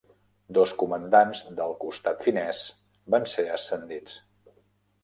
Dos 0.57 0.71
comandants 0.83 1.43
del 1.59 1.75
costat 1.85 2.27
finès 2.29 2.65
van 3.17 3.31
ser 3.35 3.47
ascendits. 3.61 4.19